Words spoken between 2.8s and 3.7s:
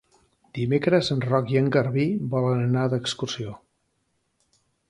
d'excursió.